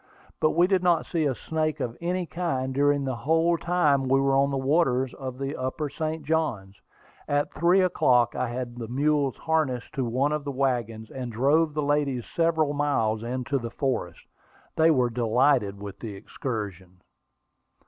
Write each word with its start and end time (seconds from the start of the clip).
But 0.39 0.53
we 0.55 0.65
did 0.65 0.81
not 0.81 1.05
see 1.05 1.25
a 1.25 1.35
snake 1.35 1.79
of 1.79 1.95
any 2.01 2.25
kind 2.25 2.73
during 2.73 3.05
the 3.05 3.15
whole 3.17 3.55
time 3.55 4.07
we 4.09 4.19
were 4.19 4.35
on 4.35 4.49
the 4.49 4.57
waters 4.57 5.13
of 5.13 5.37
the 5.37 5.55
upper 5.55 5.91
St. 5.91 6.23
Johns. 6.25 6.75
At 7.27 7.53
three 7.53 7.81
o'clock 7.81 8.35
I 8.35 8.49
had 8.49 8.77
the 8.77 8.87
mules 8.87 9.35
harnessed 9.35 9.93
to 9.93 10.03
one 10.03 10.31
of 10.31 10.43
the 10.43 10.51
wagons, 10.51 11.11
and 11.11 11.31
drove 11.31 11.75
the 11.75 11.83
ladies 11.83 12.25
several 12.35 12.73
miles 12.73 13.21
into 13.21 13.59
the 13.59 13.69
forest; 13.69 14.21
they 14.75 14.89
were 14.89 15.11
delighted 15.11 15.79
with 15.79 15.99
the 15.99 16.15
excursion. 16.15 17.01